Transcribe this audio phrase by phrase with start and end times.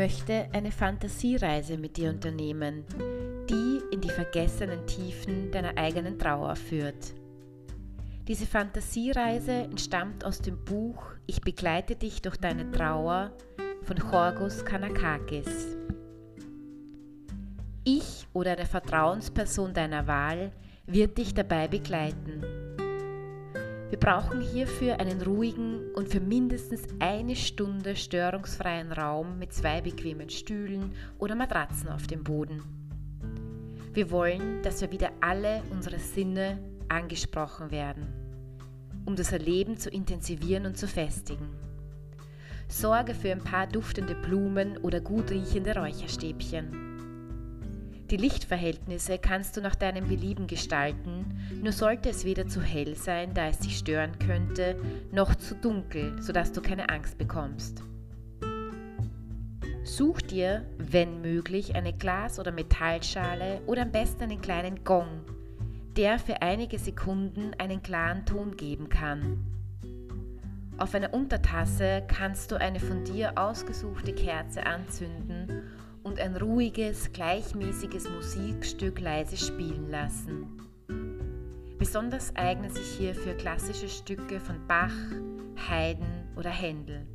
[0.00, 2.86] möchte eine Fantasiereise mit dir unternehmen,
[3.50, 7.12] die in die vergessenen Tiefen deiner eigenen Trauer führt.
[8.26, 13.36] Diese Fantasiereise entstammt aus dem Buch Ich begleite dich durch deine Trauer
[13.82, 15.76] von Chorgos Kanakakis.
[17.84, 20.52] Ich oder eine Vertrauensperson deiner Wahl
[20.86, 22.59] wird dich dabei begleiten.
[23.90, 30.30] Wir brauchen hierfür einen ruhigen und für mindestens eine Stunde störungsfreien Raum mit zwei bequemen
[30.30, 32.62] Stühlen oder Matratzen auf dem Boden.
[33.92, 38.06] Wir wollen, dass wir wieder alle unsere Sinne angesprochen werden,
[39.06, 41.48] um das Erleben zu intensivieren und zu festigen.
[42.68, 46.99] Sorge für ein paar duftende Blumen oder gut riechende Räucherstäbchen.
[48.10, 53.34] Die Lichtverhältnisse kannst du nach deinem Belieben gestalten, nur sollte es weder zu hell sein,
[53.34, 54.74] da es dich stören könnte,
[55.12, 57.84] noch zu dunkel, sodass du keine Angst bekommst.
[59.84, 65.20] Such dir, wenn möglich, eine Glas- oder Metallschale oder am besten einen kleinen Gong,
[65.96, 69.46] der für einige Sekunden einen klaren Ton geben kann.
[70.78, 75.62] Auf einer Untertasse kannst du eine von dir ausgesuchte Kerze anzünden
[76.10, 80.60] und ein ruhiges, gleichmäßiges Musikstück leise spielen lassen.
[81.78, 84.92] Besonders eignen sich hierfür klassische Stücke von Bach,
[85.68, 87.06] Haydn oder Händel.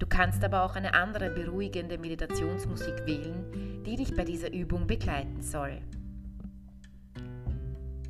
[0.00, 5.40] Du kannst aber auch eine andere beruhigende Meditationsmusik wählen, die dich bei dieser Übung begleiten
[5.40, 5.78] soll.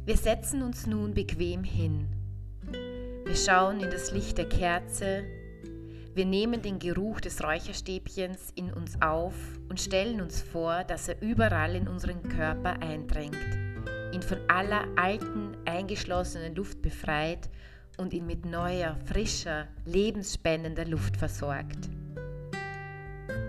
[0.07, 2.09] Wir setzen uns nun bequem hin.
[3.27, 5.25] Wir schauen in das Licht der Kerze,
[6.15, 9.35] wir nehmen den Geruch des Räucherstäbchens in uns auf
[9.69, 13.37] und stellen uns vor, dass er überall in unseren Körper eindringt,
[14.13, 17.51] ihn von aller alten, eingeschlossenen Luft befreit
[17.97, 21.91] und ihn mit neuer, frischer, lebensspendender Luft versorgt.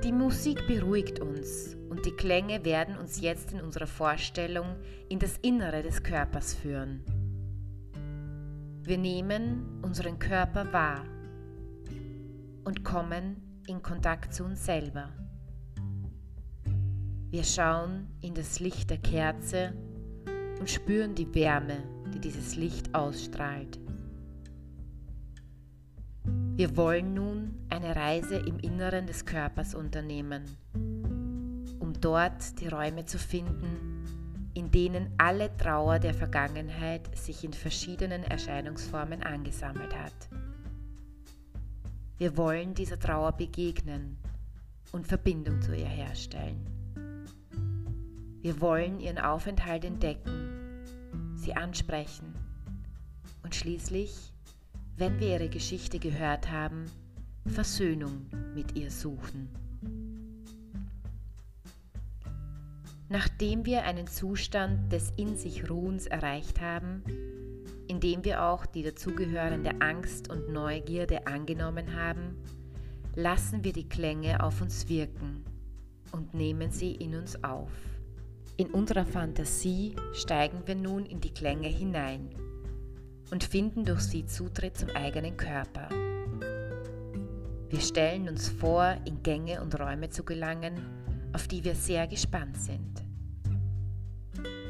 [0.03, 4.76] Die Musik beruhigt uns und die Klänge werden uns jetzt in unserer Vorstellung
[5.08, 7.03] in das Innere des Körpers führen.
[8.82, 11.05] Wir nehmen unseren Körper wahr
[12.65, 15.09] und kommen in Kontakt zu uns selber.
[17.30, 19.73] Wir schauen in das Licht der Kerze
[20.59, 21.83] und spüren die Wärme,
[22.14, 23.80] die dieses Licht ausstrahlt.
[26.58, 30.43] Wir wollen nun eine Reise im Inneren des Körpers unternehmen,
[31.80, 38.23] um dort die Räume zu finden, in denen alle Trauer der Vergangenheit sich in verschiedenen
[38.23, 40.45] Erscheinungsformen angesammelt hat.
[42.17, 44.17] Wir wollen dieser Trauer begegnen
[44.93, 46.65] und Verbindung zu ihr herstellen.
[48.42, 50.86] Wir wollen ihren Aufenthalt entdecken,
[51.36, 52.33] sie ansprechen
[53.43, 54.31] und schließlich,
[54.95, 56.86] wenn wir ihre Geschichte gehört haben,
[57.48, 59.49] Versöhnung mit ihr suchen.
[63.09, 67.03] Nachdem wir einen Zustand des In sich Ruhens erreicht haben,
[67.95, 72.36] indem wir auch die dazugehörende Angst und Neugierde angenommen haben,
[73.16, 75.45] lassen wir die Klänge auf uns wirken
[76.11, 77.72] und nehmen sie in uns auf.
[78.58, 82.36] In unserer Fantasie steigen wir nun in die Klänge hinein
[83.32, 85.88] und finden durch sie Zutritt zum eigenen Körper.
[87.70, 90.82] Wir stellen uns vor, in Gänge und Räume zu gelangen,
[91.32, 93.06] auf die wir sehr gespannt sind.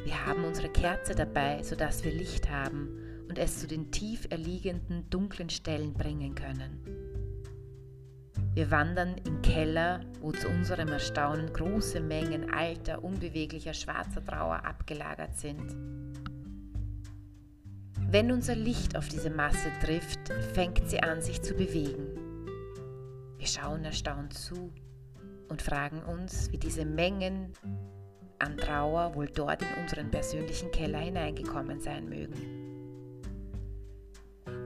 [0.03, 3.00] Wir haben unsere Kerze dabei, sodass wir Licht haben
[3.35, 6.79] und es zu den tief erliegenden, dunklen Stellen bringen können.
[8.53, 15.35] Wir wandern in Keller, wo zu unserem Erstaunen große Mengen alter, unbeweglicher schwarzer Trauer abgelagert
[15.35, 15.75] sind.
[18.09, 22.47] Wenn unser Licht auf diese Masse trifft, fängt sie an, sich zu bewegen.
[23.38, 24.72] Wir schauen erstaunt zu
[25.50, 27.51] und fragen uns, wie diese Mengen
[28.40, 32.64] an Trauer wohl dort in unseren persönlichen Keller hineingekommen sein mögen.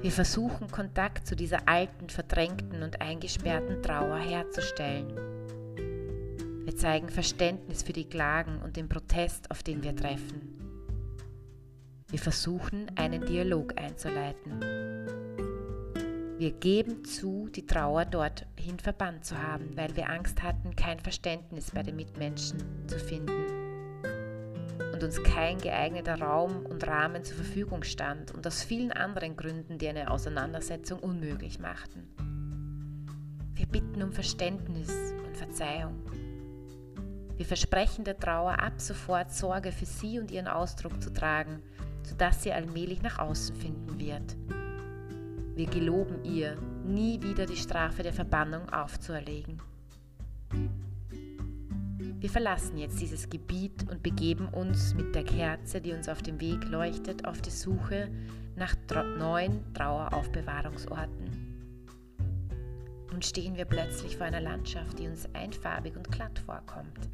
[0.02, 5.14] Wir versuchen Kontakt zu dieser alten, verdrängten und eingesperrten Trauer herzustellen.
[6.64, 10.56] Wir zeigen Verständnis für die Klagen und den Protest, auf den wir treffen.
[12.08, 14.62] Wir versuchen, einen Dialog einzuleiten.
[16.38, 21.72] Wir geben zu, die Trauer dorthin verbannt zu haben, weil wir Angst hatten, kein Verständnis
[21.72, 23.59] bei den Mitmenschen zu finden
[25.00, 29.78] und uns kein geeigneter Raum und Rahmen zur Verfügung stand und aus vielen anderen Gründen,
[29.78, 32.10] die eine Auseinandersetzung unmöglich machten.
[33.56, 34.92] Wir bitten um Verständnis
[35.26, 36.04] und Verzeihung.
[37.38, 41.62] Wir versprechen der Trauer ab sofort Sorge für sie und ihren Ausdruck zu tragen,
[42.04, 44.36] sodass sie allmählich nach außen finden wird.
[45.56, 49.62] Wir geloben ihr, nie wieder die Strafe der Verbannung aufzuerlegen.
[52.20, 56.42] Wir verlassen jetzt dieses Gebiet und begeben uns mit der Kerze, die uns auf dem
[56.42, 58.10] Weg leuchtet, auf die Suche
[58.58, 58.76] nach
[59.18, 61.50] neuen Traueraufbewahrungsorten.
[63.10, 67.10] Nun stehen wir plötzlich vor einer Landschaft, die uns einfarbig und glatt vorkommt.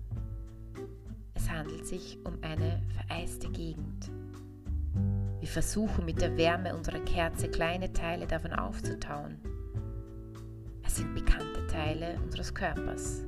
[1.35, 4.09] Es handelt sich um eine vereiste Gegend.
[5.39, 9.37] Wir versuchen mit der Wärme unserer Kerze kleine Teile davon aufzutauen.
[10.83, 13.23] Es sind bekannte Teile unseres Körpers,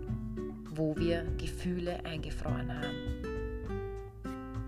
[0.78, 3.28] wo wir Gefühle eingefroren haben.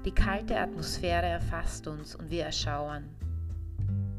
[0.06, 3.10] Die kalte Atmosphäre erfasst uns und wir erschauern.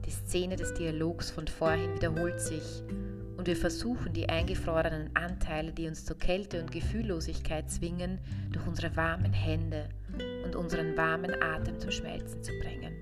[0.06, 2.82] Die Szene des Dialogs von vorhin wiederholt sich
[3.36, 8.18] und wir versuchen die eingefrorenen Anteile, die uns zur Kälte und Gefühllosigkeit zwingen,
[8.52, 9.88] durch unsere warmen Hände
[10.44, 12.94] und unseren warmen Atem zum Schmelzen zu bringen.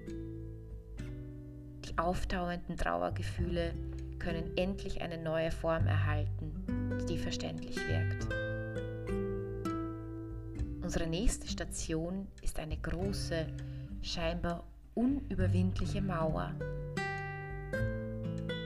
[1.85, 3.75] Die auftauenden Trauergefühle
[4.19, 6.52] können endlich eine neue Form erhalten,
[7.08, 8.48] die verständlich wirkt.
[10.88, 13.46] Unsere nächste Station ist eine große,
[14.00, 14.64] scheinbar
[14.94, 16.55] unüberwindliche Mauer.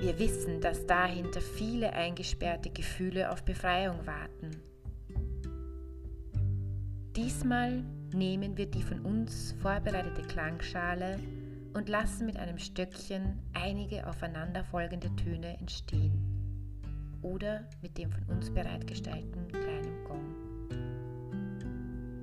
[0.01, 4.53] Wir wissen, dass dahinter viele eingesperrte Gefühle auf Befreiung warten.
[7.17, 7.83] Diesmal
[8.15, 11.19] nehmen wir die von uns vorbereitete Klangschale
[11.75, 16.23] und lassen mit einem Stöckchen einige aufeinanderfolgende Töne entstehen
[17.21, 20.42] oder mit dem von uns bereitgestellten kleinen Gong.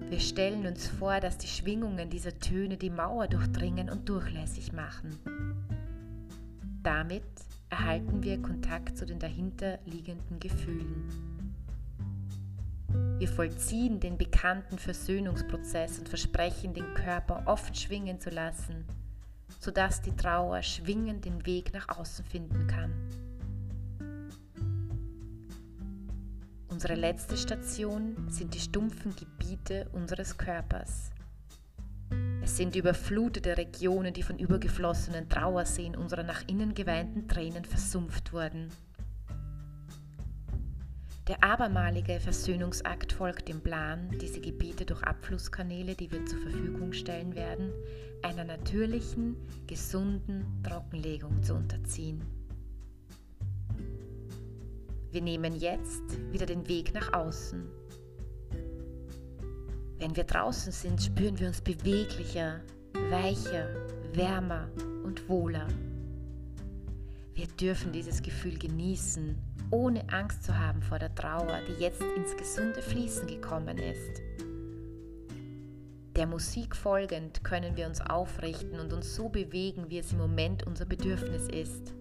[0.10, 5.20] Wir stellen uns vor, dass die Schwingungen dieser Töne die Mauer durchdringen und durchlässig machen.
[6.82, 7.22] Damit
[7.70, 11.08] erhalten wir Kontakt zu den dahinterliegenden Gefühlen.
[13.20, 18.86] Wir vollziehen den bekannten Versöhnungsprozess und versprechen, den Körper oft schwingen zu lassen,
[19.60, 22.92] sodass die Trauer schwingend den Weg nach außen finden kann.
[26.80, 31.12] Unsere letzte Station sind die stumpfen Gebiete unseres Körpers.
[32.42, 38.70] Es sind überflutete Regionen, die von übergeflossenen Trauerseen unserer nach innen geweinten Tränen versumpft wurden.
[41.28, 47.36] Der abermalige Versöhnungsakt folgt dem Plan, diese Gebiete durch Abflusskanäle, die wir zur Verfügung stellen
[47.36, 47.74] werden,
[48.24, 49.36] einer natürlichen,
[49.68, 52.39] gesunden Trockenlegung zu unterziehen.
[55.12, 57.68] Wir nehmen jetzt wieder den Weg nach außen.
[59.98, 62.62] Wenn wir draußen sind, spüren wir uns beweglicher,
[63.10, 63.68] weicher,
[64.14, 64.70] wärmer
[65.04, 65.68] und wohler.
[67.34, 69.36] Wir dürfen dieses Gefühl genießen,
[69.72, 74.22] ohne Angst zu haben vor der Trauer, die jetzt ins gesunde Fließen gekommen ist.
[76.16, 80.68] Der Musik folgend können wir uns aufrichten und uns so bewegen, wie es im Moment
[80.68, 81.94] unser Bedürfnis ist.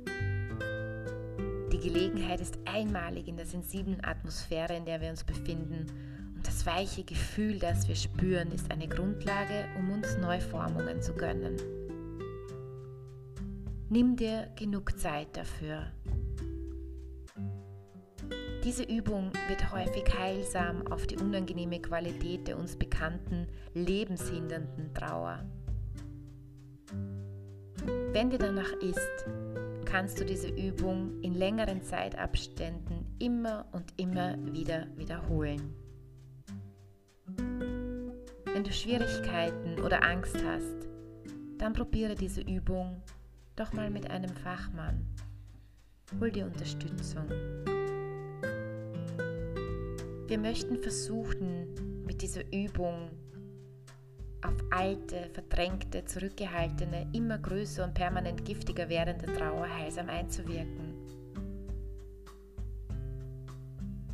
[1.78, 5.86] Die Gelegenheit ist einmalig in der sensiblen Atmosphäre, in der wir uns befinden.
[6.34, 11.56] Und das weiche Gefühl, das wir spüren, ist eine Grundlage, um uns Neuformungen zu gönnen.
[13.90, 15.86] Nimm dir genug Zeit dafür.
[18.64, 25.44] Diese Übung wird häufig heilsam auf die unangenehme Qualität der uns bekannten lebenshindernden Trauer.
[28.12, 29.28] Wenn dir danach ist,
[29.90, 35.74] kannst du diese Übung in längeren Zeitabständen immer und immer wieder wiederholen.
[38.44, 40.88] Wenn du Schwierigkeiten oder Angst hast,
[41.56, 43.00] dann probiere diese Übung
[43.56, 45.06] doch mal mit einem Fachmann.
[46.20, 47.26] Hol dir Unterstützung.
[50.26, 53.10] Wir möchten versuchen, mit dieser Übung
[54.42, 60.94] auf alte, verdrängte, zurückgehaltene, immer größer und permanent giftiger werdende Trauer heilsam einzuwirken.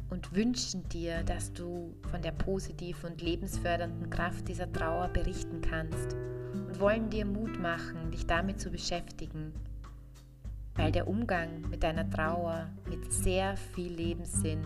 [0.08, 6.14] Und wünschen dir, dass du von der positiven und lebensfördernden Kraft dieser Trauer berichten kannst
[6.52, 9.52] und wollen dir Mut machen, dich damit zu beschäftigen,
[10.76, 14.64] weil der Umgang mit deiner Trauer mit sehr viel Lebenssinn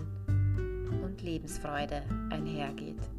[1.03, 3.18] und Lebensfreude einhergeht.